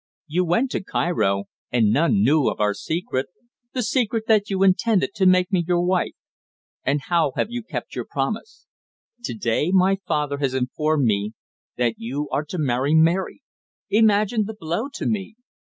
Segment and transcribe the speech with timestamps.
[0.25, 3.27] You went to Cairo, and none knew of our secret
[3.75, 6.15] the secret that you intended to make me your wife.
[6.83, 8.65] And how have you kept your promise?
[9.25, 11.33] To day my father has informed me
[11.77, 13.43] that you are to marry Mary!
[13.91, 15.35] Imagine the blow to me!